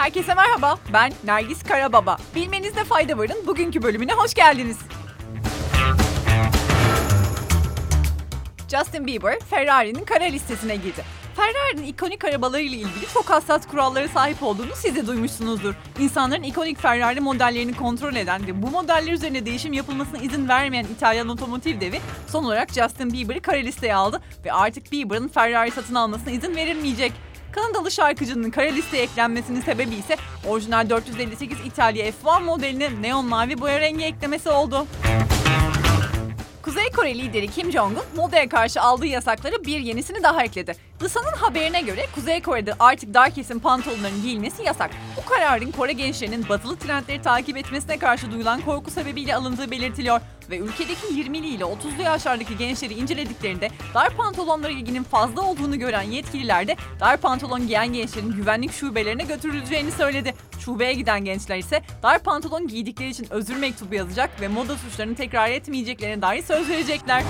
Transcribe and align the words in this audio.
Herkese 0.00 0.34
merhaba, 0.34 0.78
ben 0.92 1.12
Nergis 1.24 1.62
Karababa. 1.62 2.16
Bilmenizde 2.34 2.84
fayda 2.84 3.18
varın 3.18 3.46
bugünkü 3.46 3.82
bölümüne 3.82 4.12
hoş 4.12 4.34
geldiniz. 4.34 4.78
Justin 8.68 9.06
Bieber, 9.06 9.40
Ferrari'nin 9.40 10.04
kara 10.04 10.24
listesine 10.24 10.76
girdi. 10.76 11.04
Ferrari'nin 11.36 11.86
ikonik 11.86 12.24
arabalarıyla 12.24 12.76
ilgili 12.76 13.08
çok 13.14 13.30
hassas 13.30 13.66
kurallara 13.66 14.08
sahip 14.08 14.42
olduğunu 14.42 14.70
siz 14.74 14.96
de 14.96 15.06
duymuşsunuzdur. 15.06 15.74
İnsanların 15.98 16.42
ikonik 16.42 16.78
Ferrari 16.78 17.20
modellerini 17.20 17.76
kontrol 17.76 18.14
eden 18.14 18.46
ve 18.46 18.62
bu 18.62 18.70
modeller 18.70 19.12
üzerine 19.12 19.46
değişim 19.46 19.72
yapılmasına 19.72 20.18
izin 20.18 20.48
vermeyen 20.48 20.84
İtalyan 20.84 21.28
otomotiv 21.28 21.80
devi 21.80 22.00
son 22.28 22.44
olarak 22.44 22.72
Justin 22.72 23.12
Bieber'ı 23.12 23.40
kara 23.40 23.56
listeye 23.56 23.94
aldı 23.94 24.20
ve 24.44 24.52
artık 24.52 24.92
Bieber'ın 24.92 25.28
Ferrari 25.28 25.70
satın 25.70 25.94
almasına 25.94 26.30
izin 26.30 26.56
verilmeyecek. 26.56 27.12
Kanadalı 27.52 27.90
şarkıcının 27.90 28.50
kara 28.50 28.70
listeye 28.70 29.02
eklenmesinin 29.02 29.60
sebebi 29.60 29.94
ise 29.94 30.16
orijinal 30.48 30.90
458 30.90 31.58
İtalya 31.66 32.10
F1 32.10 32.42
modeline 32.42 33.02
neon 33.02 33.26
mavi 33.26 33.60
boya 33.60 33.80
rengi 33.80 34.04
eklemesi 34.04 34.50
oldu. 34.50 34.86
Kuzey 36.62 36.90
Kore 36.90 37.18
lideri 37.18 37.48
Kim 37.48 37.72
Jong-un 37.72 38.04
modaya 38.16 38.48
karşı 38.48 38.80
aldığı 38.80 39.06
yasakları 39.06 39.64
bir 39.64 39.80
yenisini 39.80 40.22
daha 40.22 40.44
ekledi. 40.44 40.76
The 40.98 41.20
haberine 41.36 41.80
göre 41.80 42.06
Kuzey 42.14 42.42
Kore'de 42.42 42.74
artık 42.78 43.14
dar 43.14 43.30
kesim 43.30 43.60
pantolonların 43.60 44.22
giyilmesi 44.22 44.62
yasak. 44.62 44.90
Bu 45.16 45.28
kararın 45.30 45.70
Kore 45.72 45.92
gençlerinin 45.92 46.48
batılı 46.48 46.76
trendleri 46.76 47.22
takip 47.22 47.56
etmesine 47.56 47.98
karşı 47.98 48.32
duyulan 48.32 48.60
korku 48.60 48.90
sebebiyle 48.90 49.36
alındığı 49.36 49.70
belirtiliyor 49.70 50.20
ve 50.50 50.58
ülkedeki 50.58 51.06
20'li 51.06 51.46
ile 51.46 51.64
30'lu 51.64 52.02
yaşlardaki 52.02 52.56
gençleri 52.56 52.94
incelediklerinde 52.94 53.70
dar 53.94 54.16
pantolonlara 54.16 54.72
ilginin 54.72 55.02
fazla 55.02 55.42
olduğunu 55.42 55.78
gören 55.78 56.02
yetkililer 56.02 56.68
de 56.68 56.76
dar 57.00 57.16
pantolon 57.16 57.66
giyen 57.66 57.92
gençlerin 57.92 58.32
güvenlik 58.32 58.72
şubelerine 58.72 59.24
götürüleceğini 59.24 59.90
söyledi. 59.92 60.34
Şubeye 60.58 60.92
giden 60.92 61.24
gençler 61.24 61.58
ise 61.58 61.82
dar 62.02 62.18
pantolon 62.18 62.68
giydikleri 62.68 63.10
için 63.10 63.26
özür 63.30 63.56
mektubu 63.56 63.94
yazacak 63.94 64.40
ve 64.40 64.48
moda 64.48 64.76
suçlarını 64.76 65.14
tekrar 65.14 65.50
etmeyeceklerine 65.50 66.22
dair 66.22 66.42
söz 66.42 66.68
verecekler. 66.68 67.24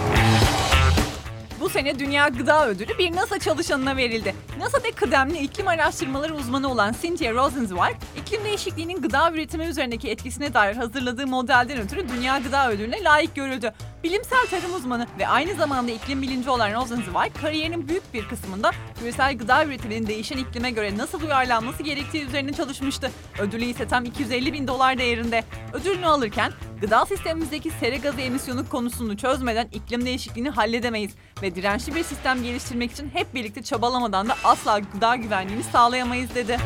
Bu 1.61 1.69
sene 1.69 1.99
Dünya 1.99 2.29
Gıda 2.29 2.69
Ödülü 2.69 2.99
bir 2.99 3.17
NASA 3.17 3.39
çalışanına 3.39 3.97
verildi. 3.97 4.35
NASA'da 4.59 4.91
kıdemli 4.91 5.39
iklim 5.39 5.69
araştırmaları 5.69 6.35
uzmanı 6.35 6.69
olan 6.69 6.95
Cynthia 7.03 7.33
Rosenzweig, 7.33 7.97
iklim 8.17 8.45
değişikliğinin 8.45 9.03
gıda 9.03 9.33
üretimi 9.33 9.65
üzerindeki 9.65 10.11
etkisine 10.11 10.55
dair 10.55 10.77
hazırladığı 10.77 11.27
modelden 11.27 11.79
ötürü 11.81 12.09
Dünya 12.09 12.39
Gıda 12.39 12.71
Ödülü'ne 12.71 13.05
layık 13.05 13.35
görüldü. 13.35 13.73
Bilimsel 14.05 14.47
tarım 14.51 14.75
uzmanı 14.75 15.07
ve 15.19 15.29
aynı 15.29 15.55
zamanda 15.55 15.91
iklim 15.91 16.23
bilinci 16.23 16.51
olan 16.51 16.75
Rosenzweig, 16.75 17.33
kariyerinin 17.43 17.89
büyük 17.89 18.15
bir 18.15 18.29
kısmında 18.29 18.71
küresel 18.99 19.39
gıda 19.39 19.65
üretiminin 19.65 20.07
değişen 20.07 20.39
iklime 20.39 20.71
göre 20.71 20.99
nasıl 20.99 21.23
uyarlanması 21.23 21.83
gerektiği 21.83 22.25
üzerine 22.25 22.53
çalışmıştı. 22.53 23.11
Ödülü 23.39 23.65
ise 23.65 23.89
tam 23.89 24.05
250 24.05 24.53
bin 24.53 24.69
dolar 24.69 24.99
değerinde. 24.99 25.45
Ödülünü 25.73 26.07
alırken 26.07 26.53
gıda 26.81 27.07
sistemimizdeki 27.07 27.71
sera 27.71 27.97
gazı 27.97 28.21
emisyonu 28.21 28.69
konusunu 28.69 29.17
çözmeden 29.17 29.69
iklim 29.73 30.05
değişikliğini 30.05 30.51
halledemeyiz 30.51 31.11
ve 31.43 31.55
dirençli 31.55 31.95
bir 31.95 32.05
sistem 32.05 32.43
geliştirmek 32.43 32.93
için 32.93 33.11
hep 33.13 33.35
birlikte 33.35 33.63
çabalamadan 33.63 34.29
da 34.29 34.35
asla 34.45 34.79
gıda 34.79 35.17
güvenliğini 35.17 35.63
sağlayamayız 35.63 36.35
dedi. 36.35 36.59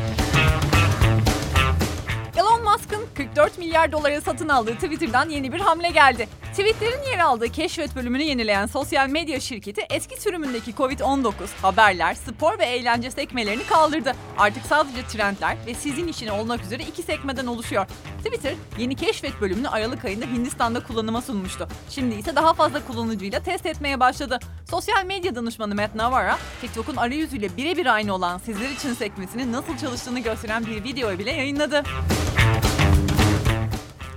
Elon 3.15 3.27
Musk'ın 3.27 3.35
44 3.35 3.57
milyar 3.57 3.91
dolara 3.91 4.21
satın 4.21 4.49
aldığı 4.49 4.75
Twitter'dan 4.75 5.29
yeni 5.29 5.51
bir 5.51 5.59
hamle 5.59 5.89
geldi. 5.89 6.27
Tweetlerin 6.51 7.11
yer 7.11 7.19
aldığı 7.19 7.49
keşfet 7.49 7.95
bölümünü 7.95 8.23
yenileyen 8.23 8.65
sosyal 8.65 9.09
medya 9.09 9.39
şirketi 9.39 9.81
eski 9.89 10.21
sürümündeki 10.21 10.71
Covid-19, 10.71 11.31
haberler, 11.61 12.13
spor 12.13 12.59
ve 12.59 12.65
eğlence 12.65 13.11
sekmelerini 13.11 13.63
kaldırdı. 13.63 14.15
Artık 14.37 14.65
sadece 14.65 15.07
trendler 15.07 15.57
ve 15.67 15.73
sizin 15.73 16.07
işine 16.07 16.31
olmak 16.31 16.61
üzere 16.63 16.83
iki 16.83 17.01
sekmeden 17.01 17.45
oluşuyor. 17.45 17.87
Twitter 18.23 18.53
yeni 18.77 18.95
keşfet 18.95 19.41
bölümünü 19.41 19.69
Aralık 19.69 20.05
ayında 20.05 20.25
Hindistan'da 20.25 20.83
kullanıma 20.83 21.21
sunmuştu. 21.21 21.67
Şimdi 21.89 22.15
ise 22.15 22.35
daha 22.35 22.53
fazla 22.53 22.85
kullanıcıyla 22.87 23.43
test 23.43 23.65
etmeye 23.65 23.99
başladı. 23.99 24.39
Sosyal 24.69 25.05
medya 25.05 25.35
danışmanı 25.35 25.75
Matt 25.75 25.95
Navarra, 25.95 26.37
TikTok'un 26.61 26.95
arayüzüyle 26.95 27.57
birebir 27.57 27.85
aynı 27.85 28.13
olan 28.13 28.37
sizler 28.37 28.69
için 28.69 28.93
sekmesinin 28.93 29.53
nasıl 29.53 29.77
çalıştığını 29.77 30.19
gösteren 30.19 30.65
bir 30.65 30.83
video 30.83 31.19
bile 31.19 31.31
yayınladı. 31.31 31.83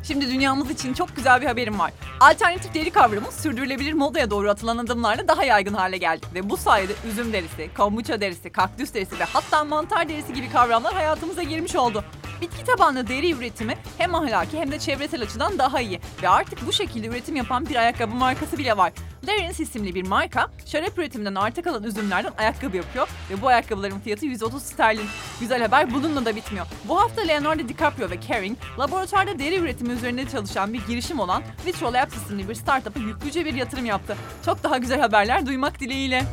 Şimdi 0.08 0.28
dünyamız 0.28 0.70
için 0.70 0.94
çok 0.94 1.16
güzel 1.16 1.40
bir 1.40 1.46
haberim 1.46 1.78
var. 1.78 1.92
Alternatif 2.20 2.74
deri 2.74 2.90
kavramı 2.90 3.32
sürdürülebilir 3.32 3.92
modaya 3.92 4.30
doğru 4.30 4.50
atılan 4.50 4.78
adımlarla 4.78 5.28
daha 5.28 5.44
yaygın 5.44 5.74
hale 5.74 5.96
geldi. 5.96 6.26
Ve 6.34 6.50
bu 6.50 6.56
sayede 6.56 6.92
üzüm 7.10 7.32
derisi, 7.32 7.70
kombuça 7.76 8.20
derisi, 8.20 8.50
kaktüs 8.50 8.94
derisi 8.94 9.18
ve 9.18 9.24
hatta 9.24 9.64
mantar 9.64 10.08
derisi 10.08 10.32
gibi 10.32 10.50
kavramlar 10.50 10.94
hayatımıza 10.94 11.42
girmiş 11.42 11.76
oldu. 11.76 12.04
Bitki 12.40 12.64
tabanlı 12.64 13.08
deri 13.08 13.32
üretimi 13.32 13.74
hem 13.98 14.14
ahlaki 14.14 14.58
hem 14.58 14.70
de 14.70 14.78
çevresel 14.78 15.22
açıdan 15.22 15.58
daha 15.58 15.80
iyi 15.80 16.00
ve 16.22 16.28
artık 16.28 16.66
bu 16.66 16.72
şekilde 16.72 17.06
üretim 17.06 17.36
yapan 17.36 17.66
bir 17.68 17.76
ayakkabı 17.76 18.14
markası 18.14 18.58
bile 18.58 18.76
var. 18.76 18.92
Larins 19.26 19.60
isimli 19.60 19.94
bir 19.94 20.06
marka 20.06 20.50
şarap 20.66 20.98
üretiminden 20.98 21.34
arta 21.34 21.62
kalan 21.62 21.82
üzümlerden 21.82 22.32
ayakkabı 22.38 22.76
yapıyor 22.76 23.08
ve 23.30 23.42
bu 23.42 23.48
ayakkabıların 23.48 24.00
fiyatı 24.00 24.26
130 24.26 24.62
sterlin. 24.62 25.06
Güzel 25.40 25.62
haber 25.62 25.94
bununla 25.94 26.24
da 26.24 26.36
bitmiyor. 26.36 26.66
Bu 26.84 27.00
hafta 27.00 27.22
Leonardo 27.22 27.68
DiCaprio 27.68 28.10
ve 28.10 28.20
Kering 28.20 28.58
laboratuvarda 28.78 29.38
deri 29.38 29.56
üretimi 29.56 29.92
üzerinde 29.92 30.28
çalışan 30.28 30.72
bir 30.72 30.86
girişim 30.86 31.20
olan 31.20 31.42
Vitro 31.66 31.92
Labs 31.92 32.16
isimli 32.16 32.48
bir 32.48 32.54
startup'a 32.54 33.00
yüklüce 33.00 33.44
bir 33.44 33.54
yatırım 33.54 33.84
yaptı. 33.84 34.16
Çok 34.44 34.62
daha 34.62 34.78
güzel 34.78 35.00
haberler 35.00 35.46
duymak 35.46 35.80
dileğiyle. 35.80 36.24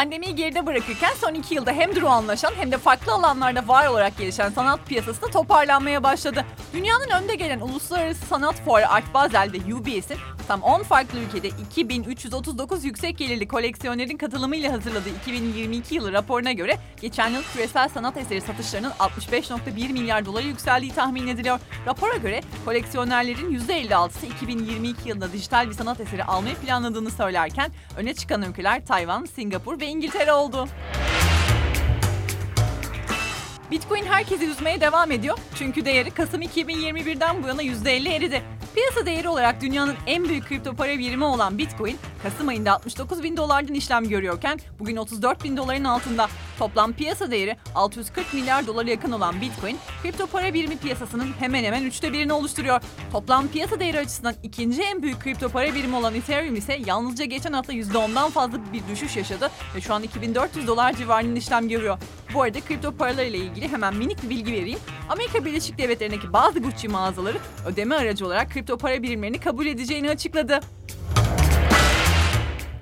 Pandemiyi 0.00 0.36
geride 0.36 0.66
bırakırken 0.66 1.12
son 1.20 1.34
iki 1.34 1.54
yılda 1.54 1.72
hem 1.72 1.96
durağanlaşan 1.96 2.52
hem 2.56 2.72
de 2.72 2.78
farklı 2.78 3.12
alanlarda 3.12 3.68
var 3.68 3.86
olarak 3.86 4.18
gelişen 4.18 4.50
sanat 4.50 4.86
piyasası 4.86 5.22
da 5.22 5.26
toparlanmaya 5.26 6.02
başladı. 6.02 6.44
Dünyanın 6.72 7.22
önde 7.22 7.34
gelen 7.34 7.60
uluslararası 7.60 8.26
sanat 8.26 8.54
fuarı 8.64 8.88
Art 8.88 9.14
Basel 9.14 9.52
ve 9.52 9.74
UBS'in 9.74 10.16
tam 10.48 10.62
10 10.62 10.82
farklı 10.82 11.18
ülkede 11.18 11.48
2339 11.48 12.84
yüksek 12.84 13.18
gelirli 13.18 13.48
koleksiyonerin 13.48 14.16
katılımıyla 14.16 14.72
hazırladığı 14.72 15.08
2022 15.22 15.94
yılı 15.94 16.12
raporuna 16.12 16.52
göre 16.52 16.78
geçen 17.00 17.28
yıl 17.28 17.42
küresel 17.42 17.88
sanat 17.88 18.16
eseri 18.16 18.40
satışlarının 18.40 18.90
65.1 18.90 19.92
milyar 19.92 20.26
dolara 20.26 20.44
yükseldiği 20.44 20.92
tahmin 20.92 21.26
ediliyor. 21.26 21.60
Rapora 21.86 22.16
göre 22.16 22.40
koleksiyonerlerin 22.64 23.58
%56'sı 23.58 24.26
2022 24.26 25.08
yılında 25.08 25.32
dijital 25.32 25.68
bir 25.68 25.74
sanat 25.74 26.00
eseri 26.00 26.24
almayı 26.24 26.54
planladığını 26.54 27.10
söylerken 27.10 27.70
öne 27.96 28.14
çıkan 28.14 28.42
ülkeler 28.42 28.86
Tayvan, 28.86 29.24
Singapur 29.24 29.80
ve 29.80 29.86
İngiltere 29.86 30.32
oldu. 30.32 30.68
Bitcoin 33.70 34.04
herkesi 34.04 34.44
üzmeye 34.44 34.80
devam 34.80 35.12
ediyor. 35.12 35.38
Çünkü 35.54 35.84
değeri 35.84 36.10
Kasım 36.10 36.42
2021'den 36.42 37.42
bu 37.42 37.46
yana 37.46 37.62
%50 37.62 38.08
eridi. 38.08 38.42
Piyasa 38.74 39.06
değeri 39.06 39.28
olarak 39.28 39.60
dünyanın 39.60 39.96
en 40.06 40.24
büyük 40.24 40.48
kripto 40.48 40.74
para 40.74 40.98
birimi 40.98 41.24
olan 41.24 41.58
Bitcoin, 41.58 41.98
Kasım 42.22 42.48
ayında 42.48 42.72
69 42.72 43.22
bin 43.22 43.36
dolardan 43.36 43.74
işlem 43.74 44.08
görüyorken 44.08 44.60
bugün 44.78 44.96
34 44.96 45.44
bin 45.44 45.56
doların 45.56 45.84
altında. 45.84 46.28
Toplam 46.58 46.92
piyasa 46.92 47.30
değeri 47.30 47.56
640 47.74 48.34
milyar 48.34 48.66
dolara 48.66 48.90
yakın 48.90 49.12
olan 49.12 49.40
Bitcoin, 49.40 49.78
kripto 50.02 50.26
para 50.26 50.54
birimi 50.54 50.78
piyasasının 50.78 51.32
hemen 51.38 51.64
hemen 51.64 51.84
üçte 51.84 52.12
birini 52.12 52.32
oluşturuyor. 52.32 52.80
Toplam 53.12 53.48
piyasa 53.48 53.80
değeri 53.80 53.98
açısından 53.98 54.34
ikinci 54.42 54.82
en 54.82 55.02
büyük 55.02 55.20
kripto 55.20 55.48
para 55.48 55.74
birimi 55.74 55.96
olan 55.96 56.14
Ethereum 56.14 56.56
ise 56.56 56.80
yalnızca 56.86 57.24
geçen 57.24 57.52
hafta 57.52 57.72
%10'dan 57.72 58.30
fazla 58.30 58.72
bir 58.72 58.82
düşüş 58.90 59.16
yaşadı 59.16 59.50
ve 59.76 59.80
şu 59.80 59.94
an 59.94 60.02
2400 60.02 60.66
dolar 60.66 60.92
civarında 60.92 61.38
işlem 61.38 61.68
görüyor. 61.68 61.98
Bu 62.34 62.42
arada 62.42 62.60
kripto 62.60 62.92
paralar 62.92 63.24
ile 63.24 63.38
ilgili 63.38 63.68
hemen 63.68 63.96
minik 63.96 64.22
bir 64.22 64.30
bilgi 64.30 64.52
vereyim. 64.52 64.78
Amerika 65.08 65.44
Birleşik 65.44 65.78
Devletleri'ndeki 65.78 66.32
bazı 66.32 66.58
Gucci 66.58 66.88
mağazaları 66.88 67.38
ödeme 67.66 67.94
aracı 67.94 68.26
olarak 68.26 68.50
kripto 68.50 68.78
para 68.78 69.02
birimlerini 69.02 69.40
kabul 69.40 69.66
edeceğini 69.66 70.10
açıkladı. 70.10 70.60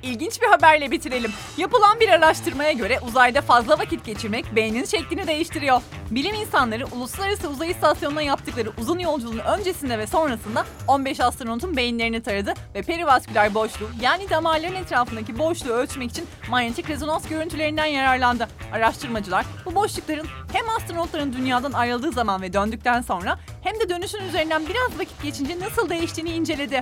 İlginç 0.02 0.42
bir 0.42 0.46
haberle 0.46 0.90
bitirelim. 0.90 1.30
Yapılan 1.56 2.00
bir 2.00 2.08
araştırmaya 2.08 2.72
göre 2.72 3.00
uzayda 3.08 3.40
fazla 3.40 3.78
vakit 3.78 4.04
geçirmek 4.04 4.56
beynin 4.56 4.84
şeklini 4.84 5.26
değiştiriyor. 5.26 5.82
Bilim 6.10 6.34
insanları 6.34 6.86
Uluslararası 6.86 7.48
Uzay 7.48 7.70
İstasyonu'na 7.70 8.22
yaptıkları 8.22 8.70
uzun 8.80 8.98
yolculuğun 8.98 9.38
öncesinde 9.38 9.98
ve 9.98 10.06
sonrasında 10.06 10.64
15 10.88 11.20
astronotun 11.20 11.76
beyinlerini 11.76 12.22
taradı 12.22 12.54
ve 12.74 12.82
perivasküler 12.82 13.54
boşluğu 13.54 13.88
yani 14.00 14.30
damarların 14.30 14.74
etrafındaki 14.74 15.38
boşluğu 15.38 15.72
ölçmek 15.72 16.10
için 16.10 16.26
manyetik 16.50 16.90
rezonans 16.90 17.28
görüntülerinden 17.28 17.86
yararlandı. 17.86 18.48
Araştırmacılar 18.72 19.46
bu 19.64 19.74
boşlukların 19.74 20.26
hem 20.52 20.68
astronotların 20.68 21.32
dünyadan 21.32 21.72
ayrıldığı 21.72 22.12
zaman 22.12 22.42
ve 22.42 22.52
döndükten 22.52 23.00
sonra 23.00 23.38
hem 23.62 23.80
de 23.80 23.88
dönüşün 23.88 24.20
üzerinden 24.28 24.62
biraz 24.68 24.98
vakit 24.98 25.22
geçince 25.22 25.60
nasıl 25.60 25.90
değiştiğini 25.90 26.30
inceledi. 26.30 26.80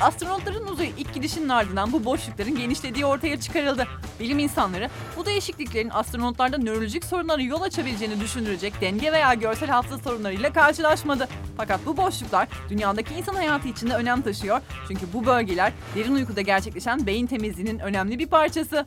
Astronotların 0.00 0.66
uzaya 0.66 0.90
ilk 0.98 1.14
gidişinin 1.14 1.48
ardından 1.48 1.92
bu 1.92 2.04
boşlukların 2.04 2.56
genişlediği 2.56 3.04
ortaya 3.04 3.40
çıkarıldı. 3.40 3.86
Bilim 4.20 4.38
insanları 4.38 4.90
bu 5.16 5.26
değişikliklerin 5.26 5.90
astronotlarda 5.90 6.58
nörolojik 6.58 7.04
sorunlara 7.04 7.42
yol 7.42 7.62
açabileceğini 7.62 8.20
düşündürecek 8.20 8.80
denge 8.80 9.12
veya 9.12 9.34
görsel 9.34 9.68
hafıza 9.68 9.98
sorunlarıyla 9.98 10.52
karşılaşmadı. 10.52 11.28
Fakat 11.56 11.80
bu 11.86 11.96
boşluklar 11.96 12.48
dünyadaki 12.68 13.14
insan 13.14 13.34
hayatı 13.34 13.68
için 13.68 13.90
de 13.90 13.94
önem 13.94 14.22
taşıyor. 14.22 14.60
Çünkü 14.88 15.12
bu 15.12 15.26
bölgeler 15.26 15.72
derin 15.94 16.14
uykuda 16.14 16.40
gerçekleşen 16.40 17.06
beyin 17.06 17.26
temizliğinin 17.26 17.78
önemli 17.78 18.18
bir 18.18 18.26
parçası. 18.26 18.86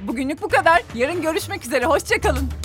Bugünlük 0.00 0.42
bu 0.42 0.48
kadar. 0.48 0.82
Yarın 0.94 1.22
görüşmek 1.22 1.64
üzere. 1.66 1.84
Hoşçakalın. 1.84 2.63